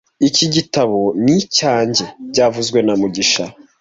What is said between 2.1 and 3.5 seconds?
byavuzwe na mugisha